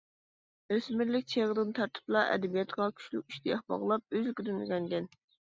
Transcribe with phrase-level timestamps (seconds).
[0.75, 5.11] ئۆسمۈرلۈك چېغىدىن تارتىپلا ئەدەبىياتقا كۈچلۈك ئىشتىياق باغلاپ، ئۆزلۈكىدىن ئۆگەنگەن.